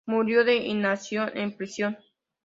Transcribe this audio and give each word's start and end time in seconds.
Murió 0.07 0.43
de 0.43 0.55
inanición 0.55 1.29
en 1.37 1.55
prisión. 1.55 1.95